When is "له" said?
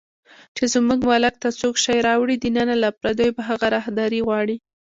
2.83-2.89